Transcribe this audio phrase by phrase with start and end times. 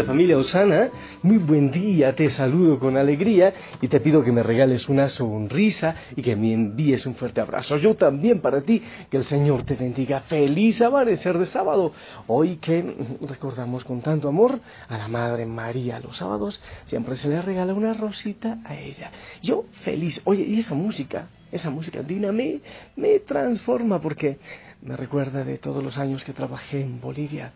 [0.00, 0.90] Familia Osana,
[1.22, 5.94] muy buen día, te saludo con alegría y te pido que me regales una sonrisa
[6.16, 7.76] y que me envíes un fuerte abrazo.
[7.76, 10.20] Yo también para ti, que el Señor te bendiga.
[10.20, 11.92] Feliz amanecer de sábado.
[12.26, 12.82] Hoy que
[13.20, 17.92] recordamos con tanto amor a la Madre María los sábados, siempre se le regala una
[17.92, 19.10] rosita a ella.
[19.42, 20.22] Yo feliz.
[20.24, 22.60] Oye, y esa música, esa música andina me,
[22.96, 24.38] me transforma porque
[24.80, 27.52] me recuerda de todos los años que trabajé en Bolivia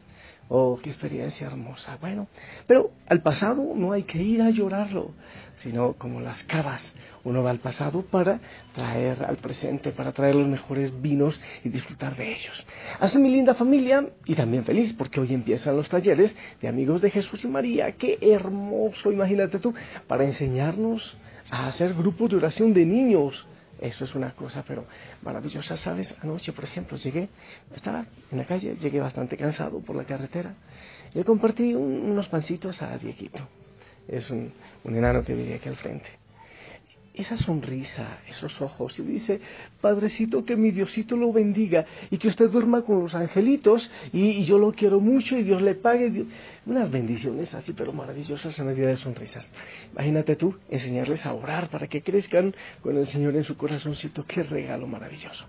[0.48, 1.98] Oh, qué experiencia hermosa.
[2.00, 2.28] Bueno,
[2.68, 5.10] pero al pasado no hay que ir a llorarlo,
[5.62, 6.94] sino como las cavas.
[7.24, 8.38] Uno va al pasado para
[8.72, 12.64] traer al presente, para traer los mejores vinos y disfrutar de ellos.
[13.00, 17.10] Así mi linda familia, y también feliz porque hoy empiezan los talleres de amigos de
[17.10, 17.90] Jesús y María.
[17.92, 19.74] Qué hermoso, imagínate tú,
[20.06, 21.16] para enseñarnos
[21.50, 23.46] a hacer grupos de oración de niños
[23.80, 24.86] eso es una cosa, pero
[25.22, 26.16] maravillosa, ¿sabes?
[26.22, 27.28] Anoche, por ejemplo, llegué,
[27.74, 30.54] estaba en la calle, llegué bastante cansado por la carretera.
[31.14, 33.46] Y le compartí unos pancitos a Dieguito.
[34.08, 34.52] Es un,
[34.84, 36.25] un enano que vive aquí al frente
[37.16, 39.40] esa sonrisa, esos ojos, y dice,
[39.80, 44.58] Padrecito, que mi Diosito lo bendiga y que usted duerma con los angelitos y, yo
[44.58, 46.26] lo quiero mucho y Dios le pague.
[46.66, 49.48] Unas bendiciones así, pero maravillosas en la vida de sonrisas.
[49.92, 54.24] Imagínate tú enseñarles a orar para que crezcan con el Señor en su corazoncito.
[54.26, 55.46] Qué regalo maravilloso.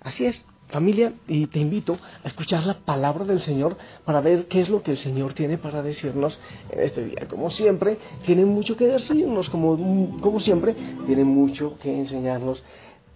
[0.00, 4.60] Así es, familia, y te invito a escuchar la palabra del Señor para ver qué
[4.60, 6.40] es lo que el Señor tiene para decirnos
[6.70, 7.26] en este día.
[7.28, 10.74] Como siempre, tiene mucho que decirnos, como, como siempre,
[11.06, 12.62] tiene mucho que enseñarnos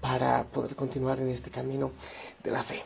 [0.00, 1.92] para poder continuar en este camino
[2.42, 2.82] de la fe.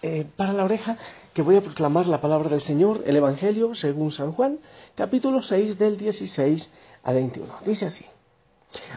[0.00, 0.96] Eh, para la oreja,
[1.34, 4.58] que voy a proclamar la palabra del Señor, el Evangelio según San Juan,
[4.94, 6.70] capítulo 6 del 16
[7.02, 7.52] al 21.
[7.64, 8.04] Dice así.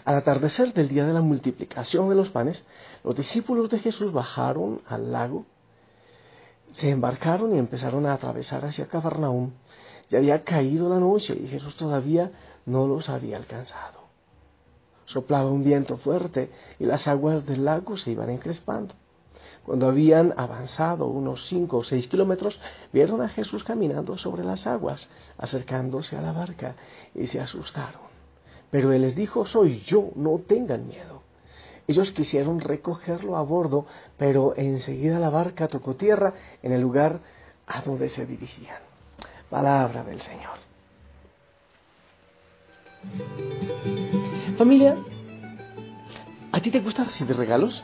[0.04, 2.66] Al atardecer del día de la multiplicación de los panes,
[3.04, 5.46] los discípulos de Jesús bajaron al lago,
[6.74, 9.52] se embarcaron y empezaron a atravesar hacia Cafarnaúm.
[10.10, 12.31] Ya había caído la noche y Jesús todavía
[12.66, 14.02] no los había alcanzado.
[15.06, 16.50] Soplaba un viento fuerte
[16.80, 18.96] y las aguas del lago se iban encrespando.
[19.66, 22.60] Cuando habían avanzado unos cinco o seis kilómetros,
[22.92, 26.76] vieron a Jesús caminando sobre las aguas, acercándose a la barca,
[27.14, 28.11] y se asustaron.
[28.72, 31.22] Pero él les dijo, soy yo, no tengan miedo.
[31.88, 33.86] Ellos quisieron recogerlo a bordo,
[34.18, 36.34] pero enseguida la barca tocó tierra
[36.64, 37.20] en el lugar
[37.68, 38.80] a donde se dirigían.
[39.50, 40.58] Palabra del Señor.
[44.58, 44.96] Familia,
[46.52, 47.84] ¿a ti te gusta recibir regalos?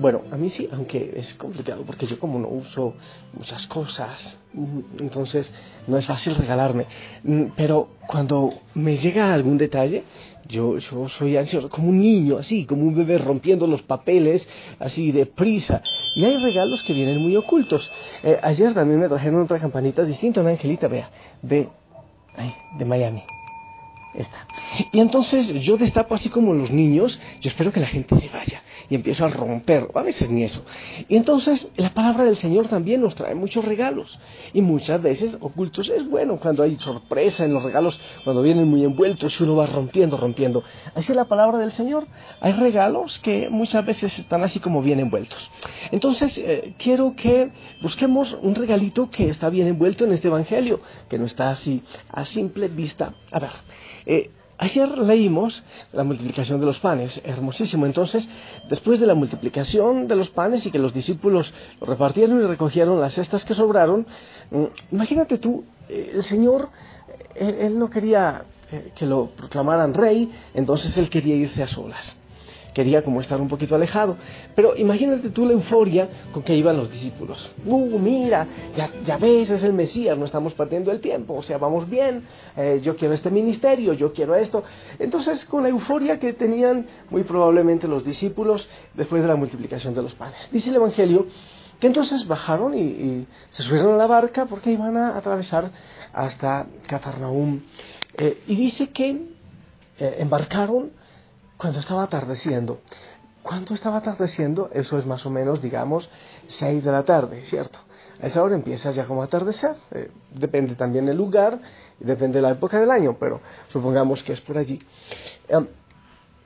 [0.00, 2.94] Bueno, a mí sí, aunque es complicado porque yo como no uso
[3.34, 5.52] muchas cosas, mm, entonces
[5.86, 6.86] no es fácil regalarme.
[7.22, 10.04] Mm, pero cuando me llega algún detalle,
[10.48, 14.48] yo, soy ansioso, como un niño, así, como un bebé rompiendo los papeles,
[14.78, 15.82] así de prisa.
[16.14, 17.90] Y hay regalos que vienen muy ocultos.
[18.22, 21.10] Eh, ayer también me trajeron otra campanita distinta, una angelita, vea,
[21.42, 21.68] de,
[22.78, 23.22] de Miami.
[24.14, 24.46] Esta.
[24.92, 28.62] Y entonces yo destapo así como los niños, yo espero que la gente se vaya
[28.88, 30.62] y empiezo a romper, a veces ni eso.
[31.08, 34.18] Y entonces la palabra del Señor también nos trae muchos regalos
[34.52, 35.88] y muchas veces ocultos.
[35.88, 39.66] Es bueno cuando hay sorpresa en los regalos, cuando vienen muy envueltos y uno va
[39.66, 40.62] rompiendo, rompiendo.
[40.94, 42.06] Así es la palabra del Señor.
[42.40, 45.50] Hay regalos que muchas veces están así como bien envueltos.
[45.90, 51.18] Entonces eh, quiero que busquemos un regalito que está bien envuelto en este Evangelio, que
[51.18, 53.14] no está así a simple vista.
[53.30, 53.50] A ver.
[54.06, 55.62] Eh, Ayer leímos
[55.92, 57.86] la multiplicación de los panes, hermosísimo.
[57.86, 58.28] Entonces,
[58.68, 63.00] después de la multiplicación de los panes y que los discípulos lo repartieron y recogieron
[63.00, 64.06] las cestas que sobraron,
[64.50, 66.68] mm, imagínate tú, eh, el Señor
[67.34, 72.16] él, no quería eh, que lo proclamaran rey, entonces él quería irse a solas
[72.72, 74.16] quería como estar un poquito alejado.
[74.54, 77.50] Pero imagínate tú la euforia con que iban los discípulos.
[77.64, 78.46] ¡Uh, mira!
[79.04, 82.24] Ya, ves, es el Mesías, no estamos perdiendo el tiempo, o sea, vamos bien,
[82.56, 84.64] eh, yo quiero este ministerio, yo quiero esto.
[84.98, 90.02] Entonces, con la euforia que tenían muy probablemente los discípulos después de la multiplicación de
[90.02, 90.48] los panes.
[90.50, 91.26] Dice el Evangelio
[91.78, 95.72] que entonces bajaron y, se subieron a la barca porque iban a atravesar
[96.12, 97.60] hasta Cafarnaum.
[98.16, 99.10] Eh, y dice que
[99.98, 100.92] eh, embarcaron
[101.62, 102.80] cuando estaba atardeciendo.
[103.40, 104.68] ¿Cuándo estaba atardeciendo?
[104.72, 106.10] Eso es más o menos, digamos,
[106.48, 107.78] 6 de la tarde, ¿cierto?
[108.20, 109.76] A esa hora empieza ya como a atardecer.
[109.92, 111.60] Eh, depende también del lugar
[112.00, 114.80] depende de la época del año, pero supongamos que es por allí.
[115.46, 115.68] Em,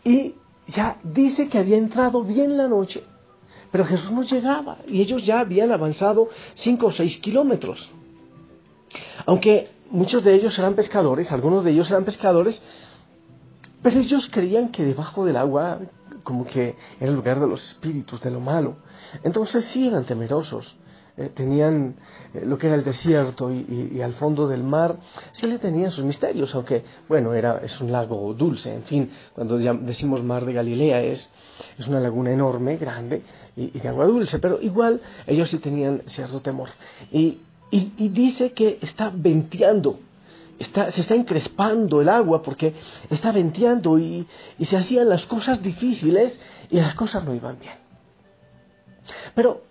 [0.04, 0.34] y
[0.68, 3.02] ya dice que había entrado bien la noche,
[3.70, 7.90] pero Jesús no llegaba y ellos ya habían avanzado 5 o 6 kilómetros.
[9.24, 12.62] Aunque muchos de ellos eran pescadores, algunos de ellos eran pescadores,
[13.86, 15.78] pero ellos creían que debajo del agua
[16.24, 18.78] como que era el lugar de los espíritus, de lo malo.
[19.22, 20.74] Entonces sí eran temerosos.
[21.16, 21.94] Eh, tenían
[22.34, 24.96] eh, lo que era el desierto y, al fondo del mar,
[25.30, 29.56] sí le tenían sus misterios, aunque, bueno, era, es un lago dulce, en fin, cuando
[29.56, 31.30] decimos mar de Galilea es,
[31.78, 33.22] es una laguna enorme, grande
[33.54, 36.70] y, de agua dulce, pero igual ellos sí tenían cierto temor.
[37.12, 37.38] y
[37.70, 40.00] dice que está venteando
[40.58, 42.74] se está encrespando el agua porque
[43.10, 44.26] está venteando y,
[44.60, 47.74] se hacían las cosas difíciles y las cosas no iban bien.
[49.34, 49.62] Pero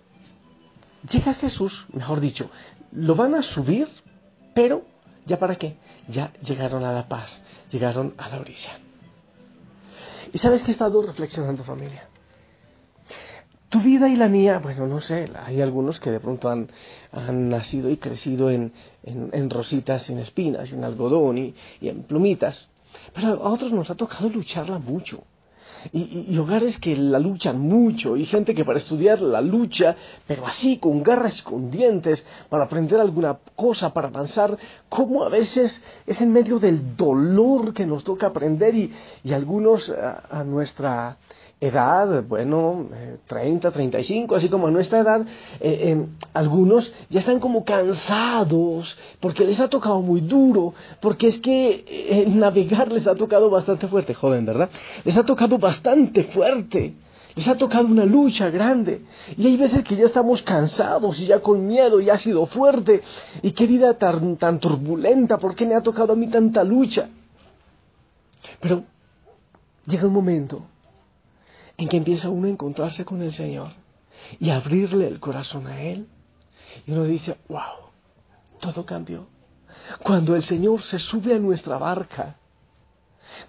[1.10, 2.50] llega Jesús, mejor dicho,
[2.92, 3.88] lo van a subir,
[4.54, 4.84] pero
[5.26, 5.78] ¿ya para qué?
[6.08, 7.42] Ya llegaron a la paz,
[7.72, 8.80] llegaron a la orilla.
[10.32, 12.08] ¿Y sabes que he estado reflexionando familia?
[13.76, 16.70] Tu vida y la mía, bueno, no sé, hay algunos que de pronto han,
[17.50, 18.72] nacido y crecido en,
[19.50, 22.70] rositas sin espinas, en algodón y, en plumitas,
[23.14, 25.26] pero a otros nos ha tocado lucharla mucho.
[25.92, 30.78] Y, hogares que la luchan mucho, y gente que para estudiar la lucha, pero así,
[30.78, 34.58] con garras y con dientes, para aprender alguna cosa, para avanzar,
[34.88, 38.94] como a veces es en medio del dolor que nos toca aprender y,
[39.34, 41.18] algunos a nuestra
[41.62, 42.90] edad, bueno,
[43.28, 45.26] 30, eh, 35, así como a nuestra edad,
[45.60, 51.40] eh, em, algunos ya están como cansados porque les ha tocado muy duro, porque es
[51.40, 54.70] que eh, navegar les ha tocado bastante fuerte, joven, ¿verdad?
[55.04, 56.96] Les ha tocado bastante fuerte.
[57.36, 59.02] Les ha tocado una lucha grande.
[59.36, 63.02] Y hay veces que ya estamos cansados y ya con miedo y ha sido fuerte.
[63.42, 67.10] Y qué vida tan, tan turbulenta, ¿por qué me ha tocado a mí tanta lucha?
[68.62, 68.84] Pero
[69.86, 70.62] llega un momento
[71.78, 73.72] en que empieza uno a encontrarse con el Señor
[74.40, 76.08] y abrirle el corazón a Él.
[76.86, 77.92] Y uno dice, wow,
[78.60, 79.28] todo cambió.
[80.04, 82.38] Cuando el Señor se sube a nuestra barca,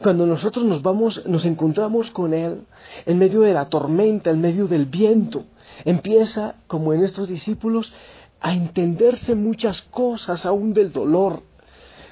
[0.00, 2.66] cuando nosotros nos vamos, nos encontramos con Él
[3.04, 5.44] en medio de la tormenta, en medio del viento,
[5.84, 7.92] empieza, como en estos discípulos,
[8.40, 11.42] a entenderse muchas cosas aún del dolor,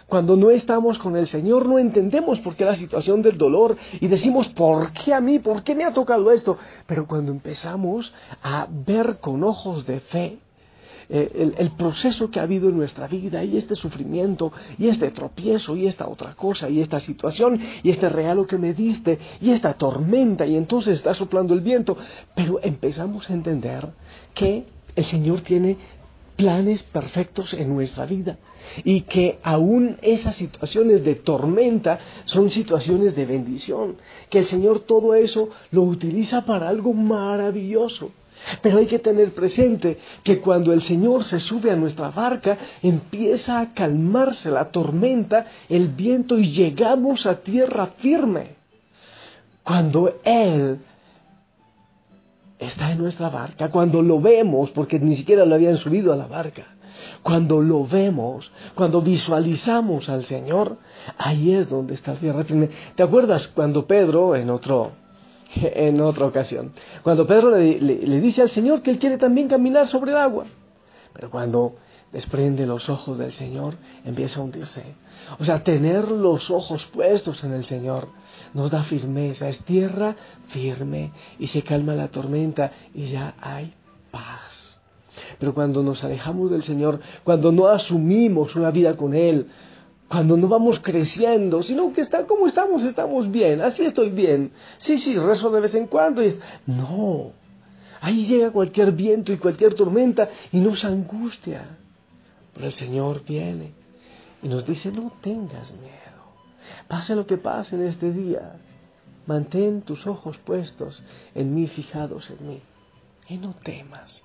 [0.06, 4.06] cuando no estamos con el Señor no entendemos por qué la situación del dolor y
[4.06, 5.38] decimos, ¿por qué a mí?
[5.38, 6.58] ¿Por qué me ha tocado esto?
[6.86, 8.12] Pero cuando empezamos
[8.42, 10.38] a ver con ojos de fe
[11.08, 15.76] eh, el, proceso que ha habido en nuestra vida y este sufrimiento y este tropiezo
[15.76, 19.74] y esta otra cosa y esta situación y este regalo que me diste y esta
[19.74, 21.96] tormenta y entonces está soplando el viento,
[22.34, 23.88] pero empezamos a entender
[24.32, 24.64] que
[24.96, 25.76] el Señor tiene
[26.36, 28.38] planes perfectos en nuestra vida
[28.84, 33.96] y que aún esas situaciones de tormenta son situaciones de bendición,
[34.31, 38.10] que el Señor todo eso lo utiliza para algo maravilloso.
[38.62, 43.60] Pero hay que tener presente que cuando el Señor se sube a nuestra barca, empieza
[43.60, 48.56] a calmarse la tormenta, el viento y llegamos a tierra firme.
[49.62, 50.79] Cuando Él
[52.66, 56.26] está en nuestra barca, cuando lo vemos, porque ni siquiera lo habían subido a la
[56.26, 56.66] barca,
[57.22, 60.78] cuando lo vemos, cuando visualizamos al Señor,
[61.18, 62.44] ahí es donde está tierra
[62.94, 64.92] ¿Te acuerdas cuando Pedro, en otro,
[65.54, 69.88] en otra ocasión, cuando Pedro le, le dice al Señor que él quiere también caminar
[69.88, 70.44] sobre el agua?
[71.12, 71.76] Pero cuando
[72.14, 74.84] desprende los ojos del Señor, empieza a hundirse.
[75.40, 78.06] O sea, tener los ojos puestos en el Señor
[78.54, 80.14] nos da firmeza, es tierra
[80.46, 83.74] firme y se calma la tormenta y ya hay
[84.12, 84.80] paz.
[85.40, 89.48] Pero cuando nos alejamos del Señor, cuando no asumimos una vida con Él,
[90.06, 94.52] cuando no vamos creciendo, sino que está como estamos, estamos bien, así estoy bien.
[94.78, 96.38] Sí, sí, rezo de vez en cuando y es...
[96.64, 97.32] No,
[98.00, 101.78] ahí llega cualquier viento y cualquier tormenta y nos angustia.
[102.55, 103.73] Pero el Señor viene
[104.43, 106.05] Y nos dice, no tengas miedo.
[106.87, 108.56] Pase lo que pase en este día,
[109.27, 111.03] mantén tus ojos puestos
[111.34, 112.61] en mí, fijados en mí.
[113.29, 114.23] Y no temas,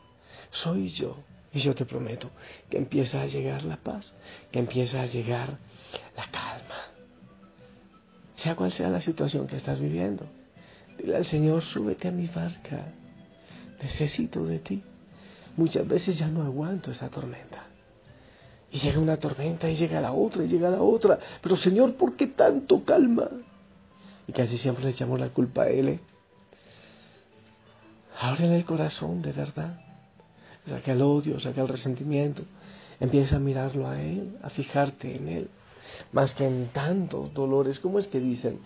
[0.52, 1.16] soy yo.
[1.54, 2.30] Y yo te prometo
[2.70, 4.14] que empieza a llegar la paz,
[4.52, 5.58] que empieza a llegar
[6.16, 6.80] la calma.
[8.36, 10.26] Sea cual sea la situación que estás viviendo,
[10.98, 12.94] dile al Señor, súbete a mi barca,
[13.82, 14.84] necesito de ti.
[15.58, 17.69] Muchas veces ya no aguanto esa tormenta.
[18.72, 21.20] Y llega una tormenta y llega la otra y llega la otra.
[21.42, 23.30] Pero Señor, ¿por qué tanto calma?
[24.28, 25.90] Y casi siempre le echamos la culpa a Él.
[25.90, 26.00] ¿eh?
[28.20, 29.82] Ábrele el corazón de verdad.
[30.68, 32.44] Saca el odio, saca el resentimiento.
[33.00, 35.50] Empieza a mirarlo a Él, a fijarte en Él.
[36.12, 37.80] Más que en tantos dolores.
[37.80, 38.60] ¿Cómo es que dicen?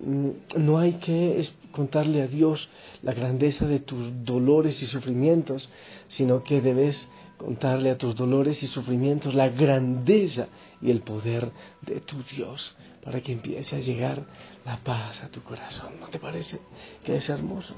[0.00, 2.68] Mm, no hay que contarle a Dios
[3.02, 5.70] la grandeza de tus dolores y sufrimientos,
[6.08, 10.48] sino que debes contarle a tus dolores y sufrimientos la grandeza
[10.80, 11.50] y el poder
[11.82, 14.22] de tu Dios para que empiece a llegar
[14.64, 16.00] la paz a tu corazón.
[16.00, 16.60] ¿No te parece
[17.04, 17.74] que es hermoso?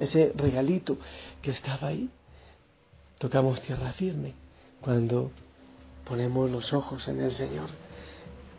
[0.00, 0.98] Ese regalito
[1.40, 2.10] que estaba ahí.
[3.18, 4.34] Tocamos tierra firme
[4.80, 5.30] cuando
[6.04, 7.68] ponemos los ojos en el Señor,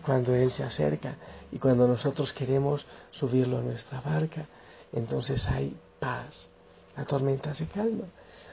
[0.03, 1.15] cuando Él se acerca
[1.51, 4.47] y cuando nosotros queremos subirlo a nuestra barca,
[4.93, 6.47] entonces hay paz.
[6.95, 8.05] La tormenta se calma,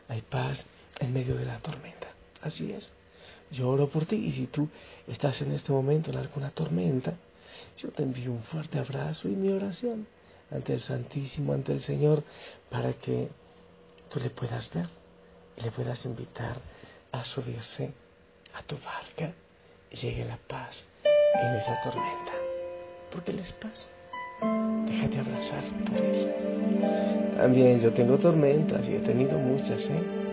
[0.09, 0.65] hay paz
[1.01, 2.09] en medio de la tormenta.
[2.43, 2.91] Así es.
[3.51, 4.69] Yo oro por ti y si tú
[5.07, 7.15] estás en este momento en alguna tormenta,
[7.79, 10.07] yo te envío un fuerte abrazo y mi oración
[10.51, 12.23] ante el Santísimo, ante el Señor,
[12.71, 13.31] para que
[14.11, 14.89] tú le puedas ver
[15.57, 16.57] y le puedas invitar
[17.13, 17.93] a subirse
[18.55, 19.33] a tu barca
[19.91, 22.33] y llegue la paz en esa tormenta.
[23.11, 23.89] Porque Él es paz.
[24.87, 26.31] Déjate abrazar por Él.
[27.37, 30.25] También yo tengo tormentas y he tenido muchas, ¿eh?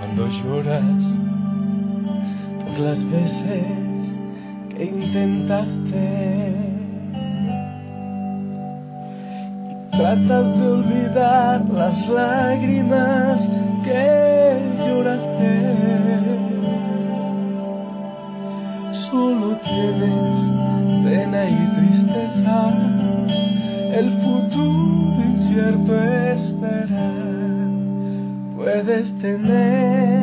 [0.00, 1.04] cuando lloras
[2.64, 4.16] por las veces
[4.70, 6.54] que intentaste
[9.68, 13.46] y tratas de olvidar las lágrimas
[13.84, 15.80] que lloraste.
[19.10, 20.38] Solo tienes
[21.04, 21.99] pena y tristeza,
[23.92, 25.92] el futuro incierto
[26.34, 27.68] esperar.
[28.56, 30.19] Puedes tener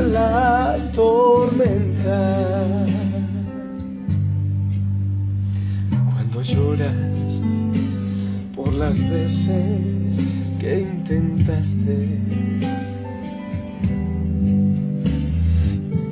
[0.00, 2.40] la tormenta
[6.42, 6.94] lloras
[8.54, 9.82] por las veces
[10.58, 12.18] que intentaste.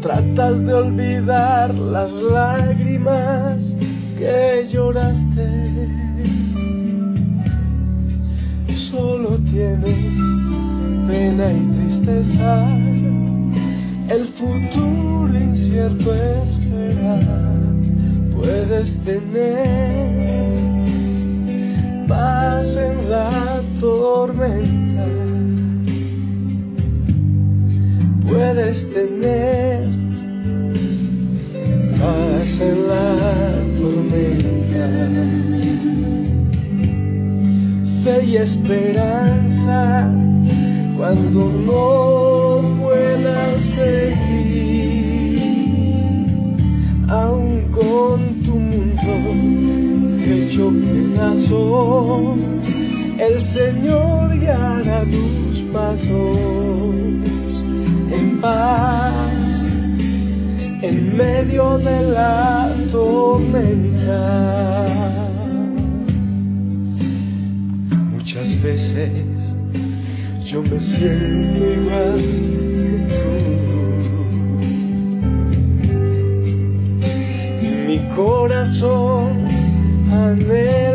[0.03, 3.59] Tratas de olvidar las lágrimas
[4.19, 5.89] que lloraste.
[8.91, 10.13] Solo tienes
[11.07, 12.88] pena y tristeza,
[14.09, 17.21] el futuro incierto espera
[18.35, 20.29] puedes tener
[22.07, 25.07] paz en la tormenta.
[28.27, 29.89] Puedes tener
[32.01, 33.05] paz en la
[33.79, 34.87] tormenta.
[38.05, 40.11] Fe y esperanza
[40.97, 41.98] cuando no
[53.29, 56.39] el Señor guiará tus pasos
[58.11, 59.33] en paz,
[60.83, 64.87] en medio de la tormenta.
[68.15, 69.13] Muchas veces
[70.47, 73.39] yo me siento igual que tú.
[77.87, 79.33] Mi corazón
[80.11, 80.88] anhela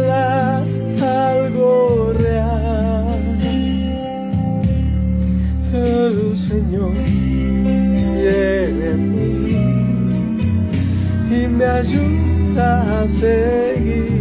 [11.63, 14.11] me ayuda a seguir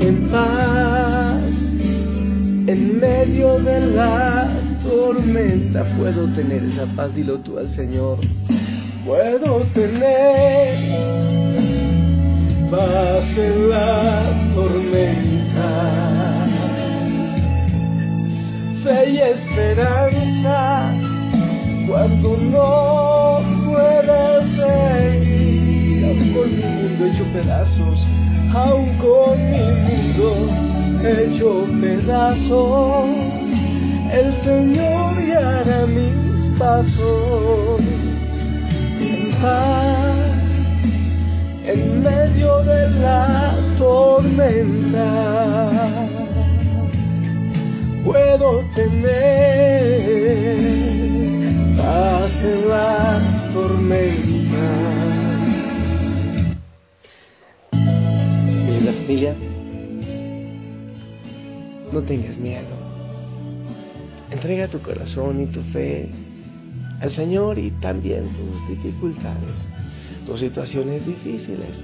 [0.00, 1.42] en paz
[2.68, 4.48] en medio de la
[4.84, 5.84] tormenta.
[5.98, 8.18] Puedo tener esa paz, dilo tú al Señor.
[9.04, 10.78] Puedo tener
[12.70, 14.22] paz en la
[14.54, 15.70] tormenta.
[18.84, 20.94] Fe y esperanza
[21.88, 25.21] cuando no puedes seguir.
[26.12, 28.06] Aún con mi mundo hecho pedazos,
[28.52, 30.28] aún con mi mundo
[31.02, 33.08] hecho pedazos,
[34.12, 37.80] el Señor guiará mis pasos
[39.00, 40.16] en paz
[41.64, 45.08] en medio de la tormenta.
[48.04, 48.98] Puedo tener
[51.78, 53.18] paz en la
[53.54, 54.21] tormenta.
[59.12, 59.34] Familia,
[61.92, 62.74] no tengas miedo.
[64.30, 66.08] Entrega tu corazón y tu fe
[67.00, 69.68] al Señor y también tus dificultades,
[70.24, 71.76] tus situaciones difíciles,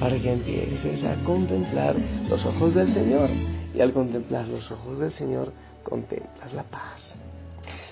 [0.00, 1.94] para que empieces a contemplar
[2.28, 3.30] los ojos del Señor.
[3.72, 5.52] Y al contemplar los ojos del Señor,
[5.84, 7.16] contemplas la paz.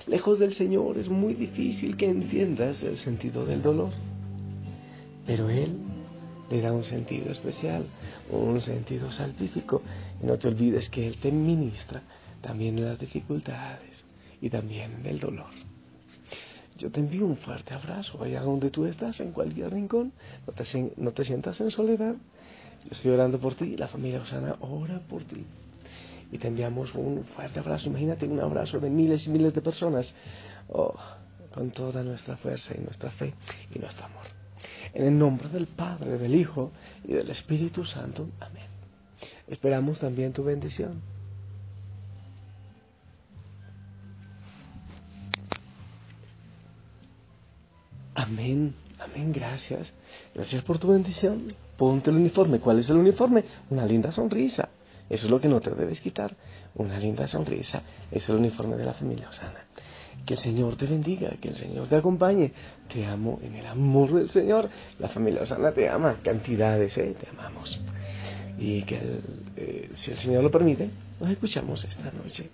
[0.08, 3.90] Lejos del Señor es muy difícil que entiendas el sentido del dolor,
[5.26, 5.76] pero Él
[6.50, 7.86] le da un sentido especial,
[8.30, 9.82] un sentido salvífico.
[10.22, 12.02] Y no te olvides que Él te ministra
[12.40, 14.04] también las dificultades
[14.40, 15.50] y también el dolor.
[16.76, 20.12] Yo te envío un fuerte abrazo allá donde tú estás, en cualquier rincón.
[20.46, 22.14] No te, no te sientas en soledad.
[22.84, 25.44] Yo estoy orando por ti la familia Osana ora por ti.
[26.32, 27.88] Y te enviamos un fuerte abrazo.
[27.88, 30.12] Imagínate un abrazo de miles y miles de personas.
[30.68, 30.94] Oh,
[31.52, 33.34] con toda nuestra fuerza y nuestra fe
[33.74, 34.41] y nuestro amor.
[34.94, 36.72] En el nombre del Padre, del Hijo
[37.04, 38.28] y del Espíritu Santo.
[38.40, 38.66] Amén.
[39.46, 41.02] Esperamos también tu bendición.
[48.14, 49.92] Amén, amén, gracias.
[50.34, 51.48] Gracias por tu bendición.
[51.76, 52.60] Ponte el uniforme.
[52.60, 53.44] ¿Cuál es el uniforme?
[53.70, 54.68] Una linda sonrisa.
[55.12, 56.34] Eso es lo que no te debes quitar.
[56.74, 57.82] Una linda sonrisa.
[58.10, 59.66] Es el uniforme de la familia Osana.
[60.24, 62.50] Que el Señor te bendiga, que el Señor te acompañe.
[62.90, 64.70] Te amo en el amor del Señor.
[64.98, 66.16] La familia Osana te ama.
[66.24, 67.14] Cantidades, ¿eh?
[67.20, 67.78] Te amamos.
[68.58, 69.20] Y que
[69.56, 70.88] eh, si el Señor lo permite,
[71.20, 72.48] nos escuchamos esta noche.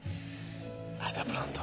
[1.01, 1.61] Hasta pronto.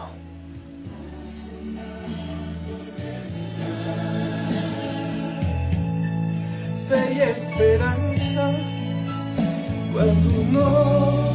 [9.95, 11.34] Cuando no